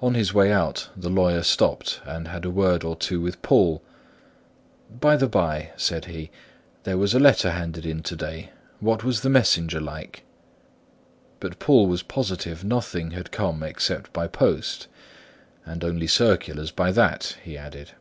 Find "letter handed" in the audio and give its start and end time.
7.18-7.84